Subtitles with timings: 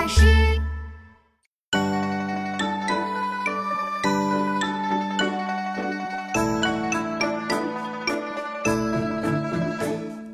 [0.00, 0.24] 老师。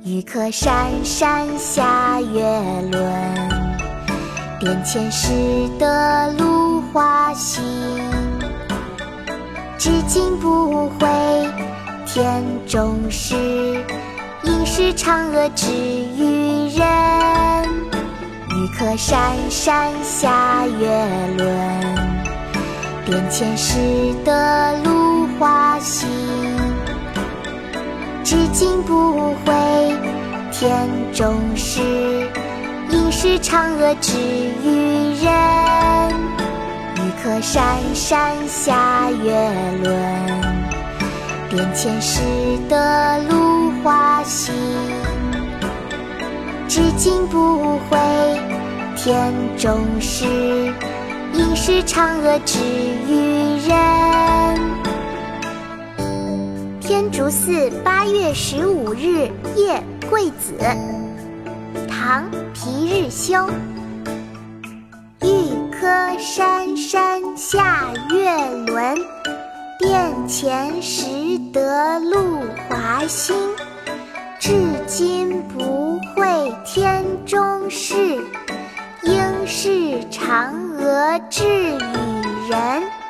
[0.05, 2.43] 玉客山山下月
[2.93, 3.03] 轮，
[4.61, 5.33] 殿前拾
[5.81, 7.65] 得芦花心。
[9.77, 11.09] 至今不悔
[12.07, 13.35] 天中事，
[14.45, 17.26] 应是嫦娥只与人。
[18.97, 20.89] 山山下月
[21.37, 21.51] 轮，
[23.05, 23.77] 殿前拾
[24.25, 26.09] 得芦花心。
[28.25, 29.95] 至今不悔
[30.51, 31.83] 天中事，
[32.91, 34.19] 应是嫦娥只
[34.65, 36.15] 与人。
[36.97, 39.33] 玉客山山下月
[39.83, 39.95] 轮，
[41.51, 42.23] 殿前拾
[42.67, 44.55] 得芦花心。
[46.67, 47.99] 至今不悔
[49.07, 50.25] 田中事，
[51.33, 52.59] 应是嫦娥只
[53.09, 54.59] 与人。
[56.81, 60.55] 天竺寺八月十五日夜桂子，
[61.89, 63.49] 唐·皮日休。
[65.23, 65.87] 玉客
[66.19, 68.99] 山山下月轮，
[69.79, 71.07] 殿前拾
[71.53, 73.37] 得露华新。
[74.41, 74.53] 至
[80.11, 83.06] 嫦娥掷与人。